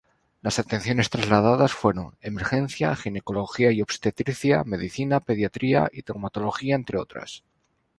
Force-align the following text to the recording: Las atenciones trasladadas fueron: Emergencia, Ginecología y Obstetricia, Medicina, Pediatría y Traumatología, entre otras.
Las 0.41 0.57
atenciones 0.57 1.11
trasladadas 1.11 1.73
fueron: 1.73 2.17
Emergencia, 2.21 2.95
Ginecología 2.95 3.69
y 3.71 3.83
Obstetricia, 3.83 4.63
Medicina, 4.63 5.19
Pediatría 5.19 5.91
y 5.93 6.01
Traumatología, 6.01 6.73
entre 6.75 6.97
otras. 6.97 7.43